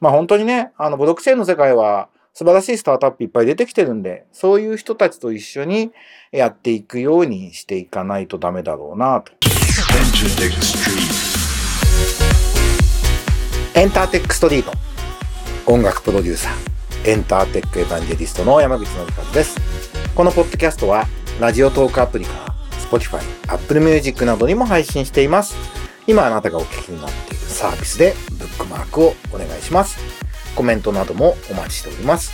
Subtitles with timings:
[0.00, 5.92] まあ本当にね、あの、ブロックチェーンの世界は素晴らしいスタートアップいっぱい出てきてるんで、そういう人たちと一緒に
[6.32, 9.32] やっていくようにしていかないとダメだろうなと。
[13.74, 14.72] エンターテックストリート。
[15.66, 19.58] 音楽プロデューサー、エンターテックエヴァンジェリストの山口のりかずです。
[20.14, 21.06] このポッドキャストは、
[21.40, 22.54] ラジオトークアプリから
[22.90, 25.56] Spotify、Apple Music などにも配信しています。
[26.06, 29.98] 今あなたがお聞きになっているサービスでブックマークをお願いします。
[30.54, 32.30] コメントなどもお待ちしております。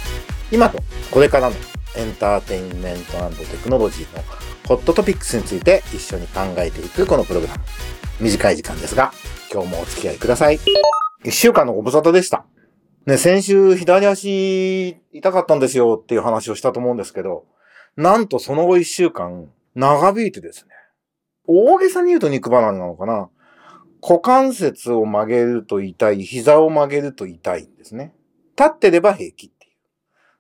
[0.51, 0.83] 今と
[1.13, 1.55] これからの
[1.97, 3.13] エンターテインメント
[3.45, 4.25] テクノロジーの
[4.67, 7.61] ホットトピックスについて一緒に考えていくこのプログラム。
[8.21, 9.13] 短い時間ですが、
[9.53, 10.59] 今日もお付き合いください。
[11.25, 12.45] 一週間のご無沙汰でした。
[13.07, 17.45] ね、先週左足痛かったんですよっていう話をしたと思うんですけど、
[17.97, 20.71] なんとその後一週間長引いてですね。
[21.47, 23.29] 大げさに言うと肉離れなのかな。
[24.03, 28.13] 股関節を曲げると痛い、膝を曲げると痛いんですね。
[28.59, 29.73] 立ってれば平気っていう。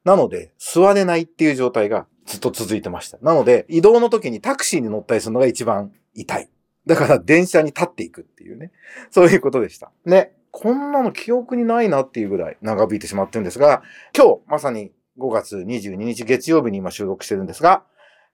[0.04, 3.18] なので、座れないっていう状態がずっと続いてました。
[3.22, 6.50] なので、移動の時にタクシーに乗ったりするのが一番痛い。
[6.86, 8.72] だから電車に立っていくっていうね。
[9.10, 9.92] そういうことでした。
[10.04, 10.34] ね。
[10.50, 13.82] こんなの記憶にないなっていうぐらい長引いてしまってるんですが、
[14.14, 17.84] 今日まさに5月22日月曜日に今収録してるんですが、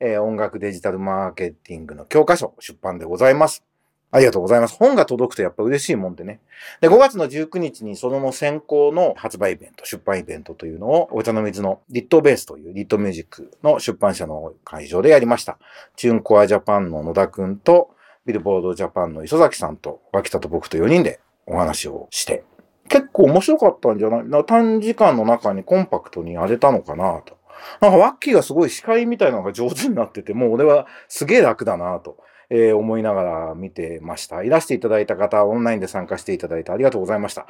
[0.01, 3.68] えー、音楽デジタルマーケティングの教科書出版でございます。
[4.11, 4.77] ありがとうございます。
[4.77, 6.41] 本が届くとやっぱ嬉しいもんでね。
[6.81, 15.59] で、5月の19日にその先行の発売イベント、出版イベントというのを、お茶の水のリットベースというリットミュージックの出版社の会場でやりました。
[15.97, 17.91] チューンコアジャパンの野田くんと、
[18.25, 22.45] ビルボードジャパンの磯崎さんと、脇田と僕と4人でお話をして、
[22.89, 24.25] 結構面白かったんじゃない？
[24.25, 27.37] な短時間の中にコンパクトにやれたのかなと。
[27.81, 32.17] なんかワッキーがすごい司会みたいなのが上手になってて、もう俺はすげえ楽だなと。
[32.51, 34.43] えー、思いながら見てました。
[34.43, 37.47] いらしていただいた方、オンラインで参加していただいてありがとうございました。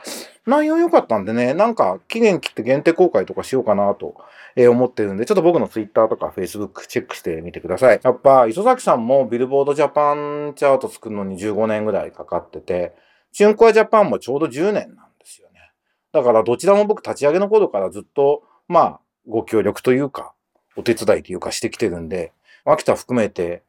[0.46, 4.16] 内容良かったんでね、なんか期限切って限定公開とかしようかなと、
[4.56, 8.00] えー、思ってるんで、ちょっと僕の Twitter とか Facebook チェックしてみてください。
[8.02, 12.94] やっぱ、磯崎さんもビルボードジャパンチャート作るのに15年ぐらいかかってて、
[13.32, 15.70] チュンコアジャパンもちょうど10年なんですよね。
[16.12, 20.34] だからどちらも僕立ち上げの頃からずっと、まあ、ご協力というか、
[20.76, 22.32] お手伝いというかしてきてるんで、
[22.64, 23.62] 秋田含めて、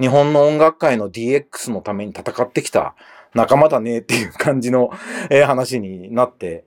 [0.00, 2.94] 日本の音楽界の DX のために戦ってきた
[3.34, 4.90] 仲間だねっていう感じの、
[5.46, 6.64] 話になって、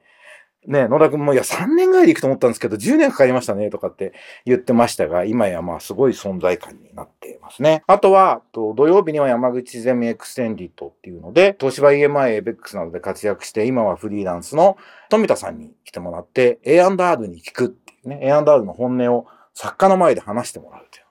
[0.67, 4.11] ね、野田くんも、いや、3年ぐらいで行くと思ったんですけど、10年かかりましたね、とかって
[4.45, 7.83] 言ってましたが、今やまあ、すごい存在感になっていますね。
[7.87, 14.77] あとは、土曜日には山口ゼミエクステンディットっていうので、東芝 EMI、エベックスなどで活躍して、今はフリーランスの
[15.09, 21.06] 富田さんに来てもらって、A&R に聞くっていうね、A&R の本音を作家の前で話してもらうという。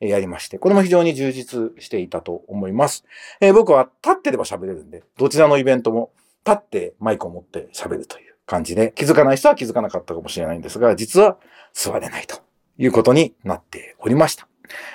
[0.00, 3.04] やりまして、これも非常に充実していたと思います。
[3.40, 6.10] えー、僕は立ってれば喋れるんで、どちらのイベントも
[6.44, 11.38] 立ってマイクを持って喋るという感じで、気づかない人は気づかなかったかもしれないんですが、実は
[11.72, 12.36] 座れないと
[12.78, 14.46] いうことになっておりました。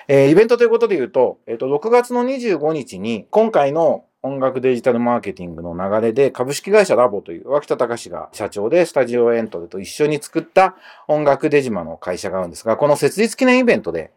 [0.07, 10.75] えー、イベントということで言うと、えっ、ー、と、6月の25日に、今回の音楽デジタルマーケティングの流れで株式会社ラボという脇田隆が社長でスタジオエントルと一緒に作った
[11.07, 14.11] 音楽デジマの会社があるんですが、この設立記念イベントで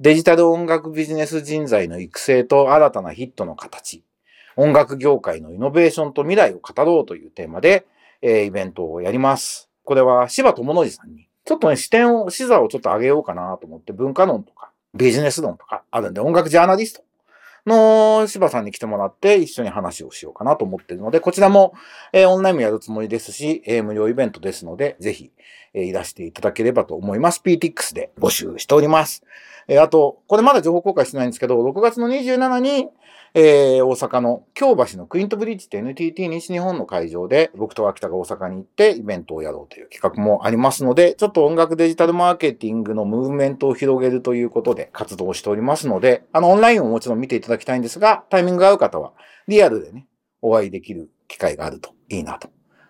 [0.00, 4.04] デジタル音楽ビジネス人材の育成と新たなヒットの形、
[4.54, 7.84] 音楽業界のイノベーションと未来を語ろうというテーマで、
[8.22, 9.68] えー、イベントをやります。
[9.82, 17.02] これは柴智之さんに、ちょっとね、視点を、視座をちょっと上げようかなと思って、文化論とか、ビジネス論とかあるんで、音楽ジャーナリスト。
[17.68, 21.74] の柴さんに来てもらって一緒に話をしようかなと思ってるので、こちらも、
[22.12, 25.30] えー、オンラインもやるつもりですし、えー、無料イベントですので、ぜひ、
[25.74, 27.40] えー、いらしていただければと思います。
[27.44, 29.22] PTX で募集しております。
[29.68, 32.88] えー、あと、これまだ情報公開してないんですけど、6月の27に、
[33.34, 49.12] えー、大阪の京橋のクイントブリッジって NTT 西日本の会場で、僕と秋田が大阪に行ってイベントをやろうという企画もありますので、ちょっと音楽デジタルマーケティングのムーブメントを広げるということで活動しておりますので、あの、オンラインをもちろん見ていただきたいんですが、タイミングが合う方は、
[49.46, 50.06] リアルでね、
[50.42, 52.48] お会いできる機会があるといいなと。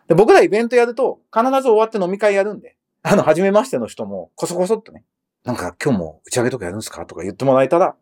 [0.08, 5.04] で僕らイベントやると、必ず終わって飲み会やるんで、あの、初めましての人も、こそこそっとね、
[5.44, 7.97] なんか今日も打ち上げとかやるんですかとか言ってもらえたら、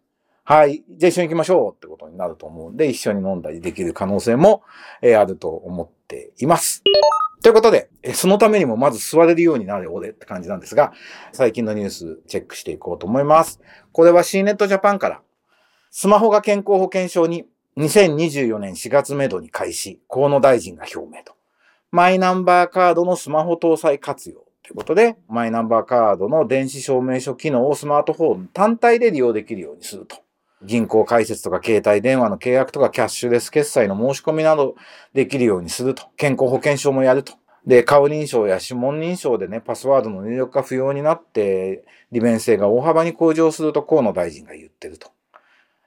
[0.45, 4.63] はい、じゃあ一緒に行きましょうってことになると思うんで、一緒に飲んだりできる可能性も、
[5.03, 6.85] えー、あると思っています。
[7.43, 10.93] ということで、えそのためにもまず座れるようになる俺って感じなんですが、
[11.33, 13.61] 最近のニュースチェックしていこうと思います。
[13.93, 15.23] これは C ネットジャパンから、
[15.99, 17.47] スマホが健康保険証に
[17.79, 21.33] 2024年4月目処に開始、河野大臣が表明と。
[21.91, 24.45] マイナンバーカードのスマホ搭載活用。
[24.63, 30.19] ということで、マイナンバーカードの電子証明書機能をスマートフォン単体で利用できるようにすると。
[30.63, 34.75] 銀行開設とか携帯電話の契約とかキャッシュレス決済の申し込みなど
[35.15, 36.03] できるようにすると。
[36.19, 37.33] 健康保険証もやると。
[37.67, 45.16] で、顔認証や指紋認証でね、パスワードの入力が不要になって、利便性が大幅に向上すると河野大臣が言ってると。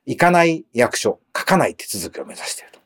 [0.09, 2.79] 行かない役所、書かない手続きを目指していると。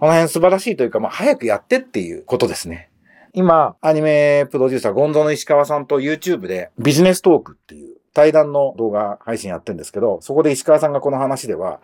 [0.00, 2.90] この辺素晴らしいというか、まあ、早くやってっていうことですね。
[3.34, 11.80] 今、アニメプロデューサー、ゴンゾの石川さんと YouTube でビジネストークっていう対談の動画配信やってるんですけど、そこで石川さんがこの話では、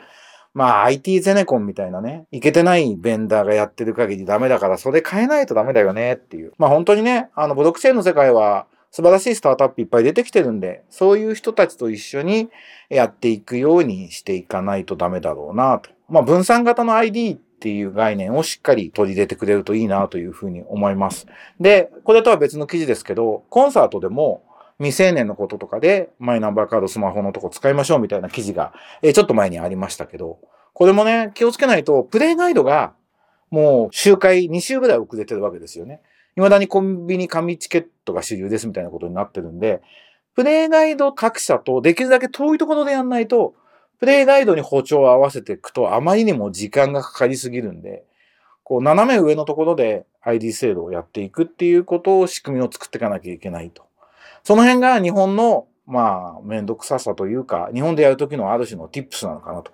[0.52, 6.55] まあ IT ゼネコンみたいなね、いけてないベンダーがやってる限りダメだから、それ変えないとダメだよねっていう。
[6.58, 12.50] まあ本当にね、あのブロックチェーンの世界は素晴らしいスタートアップいっぱい出てきてるんで、そういう人たちと一緒に
[12.91, 15.91] やっていくようにしていかないとダメだろうなと。
[16.11, 21.27] まあ分散型の ID っていう概念をしっかり取り入れてくれるといいなというふうに思います。
[21.59, 24.44] で、これとは別の記事ですけど、コンサートでも
[24.77, 30.39] 未成年のこととかでマイナンバーカードスマホのとこ使いましょうみたいな記事が、え、ちょっと前にありましたけど、
[30.75, 32.93] これもね、気をつけないと、プレイガイドが
[33.50, 36.03] もう周回2週ぐらい遅れてるわけですよね。
[36.34, 39.82] 未だにコンビニ紙チケットが主流ですみたいなことになってるんで、
[40.34, 43.55] プレイガイド各社とできるだけ遠いところでやんないと、
[43.99, 48.05] プレイガイドに歩調を合わせていくとあまりにも時間がかかりすぎるんで、
[48.64, 53.84] こう斜め上のところで ID 制度をやっていくっていうことを仕組みを作っていかなきゃいけないと。
[54.44, 59.73] その辺が日本のまあ、めんどくささというか、日本でやるときのある種の tips なのかなと。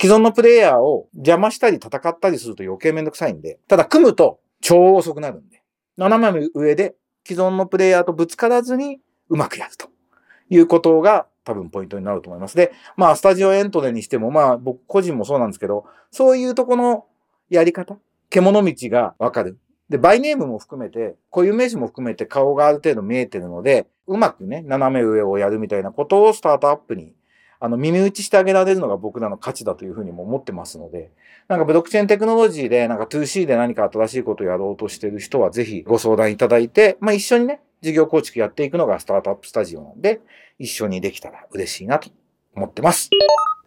[0.00, 5.59] 既存のプレイヤーを邪魔したり戦ったりすると余計めんどくさいんで、ただ組むと超遅くなるんで、
[5.96, 6.94] 斜め上で
[7.26, 9.88] 既存のプレイヤーとぶつからずにうまくやると
[10.48, 12.56] いうことが多分ポイントになると思います。
[12.56, 17.06] で、まあ、スタジオエントレにしても、まあ、僕個人もそうなんですけど、そういうとこの
[17.48, 17.96] やり方、
[18.28, 19.58] 獣道がわかる。
[19.88, 27.14] で、バイネームも含めて、固有名詞も含めて顔がある程度見えてるので、うまくね、斜め上をやるみたいなことをスタートアップに、
[27.60, 31.12] あの、耳打ちしてあげられるのが僕らの価値だというふうにも思ってますので、
[31.46, 40.20] なんかブロックチェーンテクノロジーで、なんか 2C で何か新しいことをやろうとしてる人は、ぜひご相談いただいて、まあ一緒にね、事業構築やっていくのがスタートアップスタジオなんで、
[40.58, 42.10] 一緒にできたら嬉しいなと
[42.54, 43.10] 思ってます。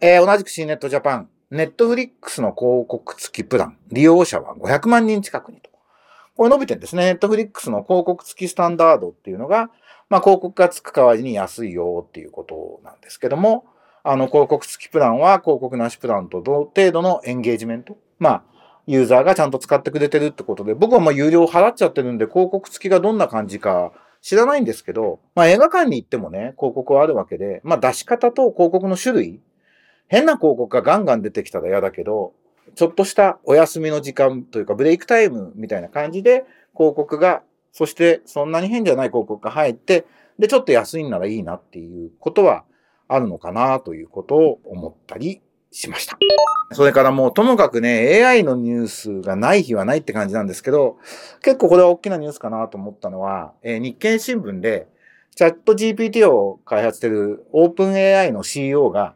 [0.00, 5.70] えー、同じく C ネットジャパン、ネットフリックスの広告付きプラン、利用者は500万人近くにと。
[6.36, 7.04] これ伸びてんですね。
[7.04, 9.70] ネットフリックスの広告付きスタンダードっていうのが、
[10.08, 13.66] まあ広告が付く代わりに安いよっていうことなんですけども、
[14.06, 17.96] あの広告付きプランは広告なしプランと同程度のエンゲージメント。
[18.18, 18.42] まあ、
[18.86, 29.40] ユーザーがちゃんと使ってくれてるってことで、僕はまあ有料払っちゃってるんで広告付きがどんな感じか知らないんですけど、まあ映画館に行ってもね、広告はあるわけで、まあ出し方と広告の種類、
[30.08, 32.34] 変な広告がガンガン出てきたら嫌だけど、
[32.74, 37.42] ちょっとしたお休みの時間というかブレイクタイムみたいな感じで広告が、
[37.72, 40.04] そしてそんなに変じゃない広告が入って、
[40.38, 42.64] で、ちょっと安いんならいいなっていうことは
[43.08, 45.40] あるのかなということを思ったり
[45.70, 46.16] しました。
[46.72, 50.98] それからもうともかくね、AI のニュースがない日はないって感じなんですけど、
[51.42, 54.88] 結構これは大きなニュースかなと思ったのは、えー、日経新聞で、
[55.34, 59.14] チャット GPT を開発しているオープン AI の CEO が、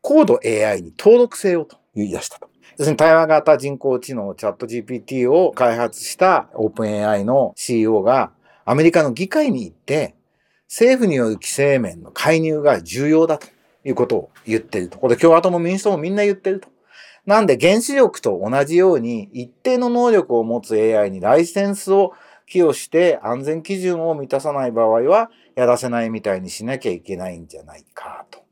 [0.00, 2.48] コード AI に登録せよと言い出したと。
[2.78, 8.30] 要するに対話型人工知能チャット GPT を開発したオープン AI の CEO が
[8.64, 10.14] アメリカの議会に行って、
[10.68, 13.46] 政府による規制面の介入が重要だと
[13.84, 14.98] いうことを言ってると。
[14.98, 16.68] これ共和党も民主党もみんな言ってると。
[17.24, 22.12] なんで原子力と同じように一定の能力を持つ AI にライセンスを
[22.46, 28.44] 寄与して安全基準を満たさない場合はやらせないみたいにしなきゃいけないんじゃないかと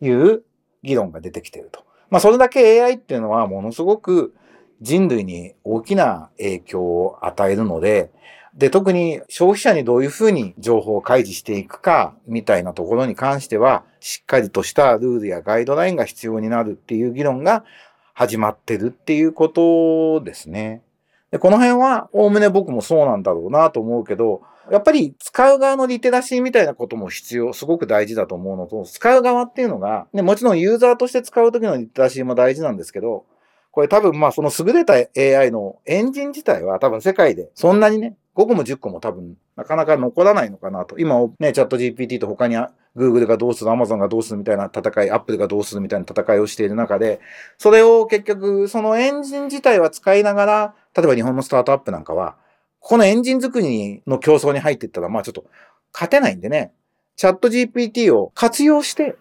[0.00, 0.42] いう
[0.82, 1.84] 議論が出てきてると。
[2.08, 4.34] まあそれだけ AI っていうのはものすごく
[4.80, 8.10] 人類に大きな影響を与えるので、
[8.54, 17.64] で、特に消費者にどういうふうに情報を開示していくか、みたいなところに関しては、しっかりとしたルールやガイドラインが必要になるっていう議論が
[18.12, 20.82] 始まってるっていうことですね。
[21.30, 33.24] でこの辺は、おおむね僕もそうなんだろうなと思うけど、やっぱり使う側のリテラシーみたいなことも必要、すごく大事だと思うのと、使う側っていうのが、ね、もちろんユーザーとして使う時のリテラシーも大事なんですけど、
[33.70, 40.98] これ多分まあその優れた AI のエンジン自体は多分世界でそんなにね、5個も10個も多分なかなか残らないのかなと。
[40.98, 42.56] 今ね、チャット GPT と他に
[42.96, 47.20] Google がどうする、Amazon がどうするみたいな戦い、Apple がどうするみたいな戦いをしている中で、
[47.58, 52.36] それを結局、そのエンジン自体は使いながら、例えば日本のスタートアップなんかは、
[52.80, 55.44] このエンジン作りの競争に入っていったら、まあちょっと
[55.92, 56.72] 勝てないんでね、
[57.16, 59.16] チャット GPT を活用して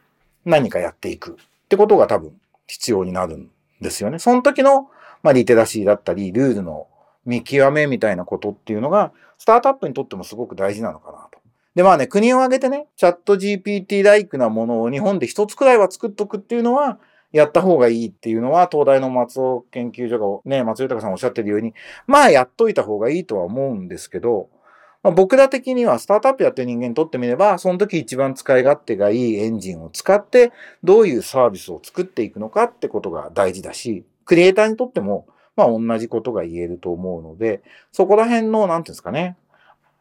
[0.45, 2.33] 何かやっていくってことが多分
[2.67, 3.51] 必要になるん
[3.81, 4.19] ですよね。
[4.19, 4.89] その時の、
[5.23, 6.87] まあリテラシーだったり、ルールの
[7.25, 11.39] 見極めみたいなことっていうのが、スタートアップにとってもすごく大事なのかなと。
[11.75, 16.99] で、まあね、国を挙げてね、チャット GPT-like なものを日本で一つくらいは作っとくっていうのは、
[17.31, 21.73] やった方がいいっていうのは、東大の松尾研究所がね、松尾豊さんおっしゃってるように、
[22.07, 24.49] まあやっといた方がいいとは思うんですけど、
[25.03, 30.51] まあ、僕ら的にはスタートアップやってる人間にとってみれば、その時一番使い勝手がいいエンジンを使って、
[30.83, 39.37] どういうサービスを作っていくのかってことが大事だし、クリエイターにとっても、まあ同じことが言えると思うので、そこら辺の、なんていうんですかね、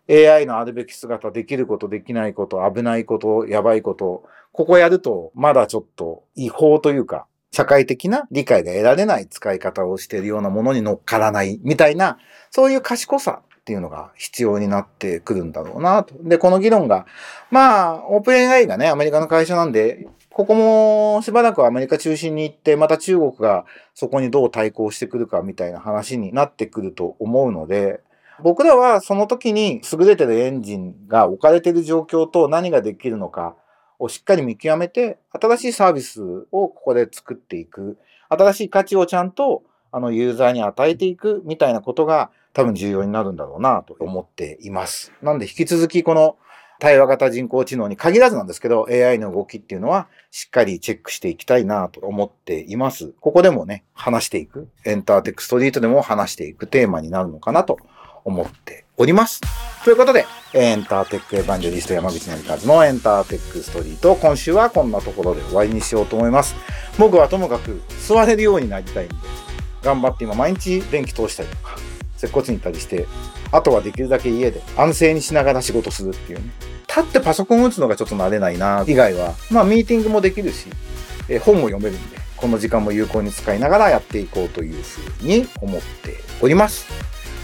[0.08, 12.18] AI のあるべき姿、できること、できないこと、危ないこと、やばいこと、ここやると、まだちょっと違法というか、社会的な理解が得られない使い方をしているようなものに乗っからないみたいな、
[12.50, 16.14] そういう賢さっていうのが必要になってくるんだろうなと。
[16.22, 17.06] で、この議論が、
[17.50, 28.00] まあ、オープン AI がね、アメリカの会社なんで、ここもしばらくアメリカ中心に行って、また中国がそこにどう対抗してくるかみたいな話になってくると思うので、
[28.42, 33.54] 僕らはその時に優れてるエンジンが置かれてる状況と何ができるのか
[33.98, 36.22] をしっかり見極めて、新しいサービス
[36.52, 37.98] をここで作っていく。
[38.28, 45.12] 新しい価値をちゃんとあのユーザーに与えていくみたいなことが多分重要になるんだろうなと思っています。
[45.20, 46.36] なんで引き続きこの
[46.80, 53.12] 対話型人工知能に限らずなんですけど、AI の動きっていうのはしっかりチェックしていきたいなと思っています。
[53.20, 57.78] ここでもね、話していく、エンターテックストリートでも話していくテーマになるのかなと
[58.24, 59.40] 思っております。
[59.84, 66.54] ということで、エンターテックエヴァンジェリスト山口成和のエンターテックストリート、今週はこんなところで終わりにしようと思います。
[66.98, 69.14] 僕はともかく座れるようになりたいんで、
[69.82, 71.76] 頑張って今毎日電気通したりとか、
[72.16, 73.06] 接骨院行ったりして、
[73.52, 76.44] あとはできるだけ家で安静にしながら仕事するっていうね。
[76.88, 80.66] 立ってパソコン打つのがちょっと慣れないな、以外は、まあミーティングもできるし、
[81.28, 86.88] え本も読めるんで、この時間も有効に使いながらやっていこうというふうに思っております。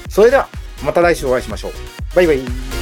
[0.09, 0.49] それでは、
[0.85, 1.73] また来週お会いしましょう。
[2.15, 2.76] バイバイ。